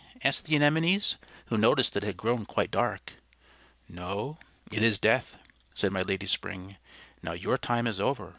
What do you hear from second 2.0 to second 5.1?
it had grown quite dark. "No; it is